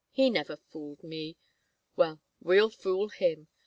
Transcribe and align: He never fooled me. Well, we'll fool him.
He 0.09 0.31
never 0.31 0.57
fooled 0.57 1.03
me. 1.03 1.37
Well, 1.95 2.21
we'll 2.41 2.71
fool 2.71 3.09
him. 3.09 3.49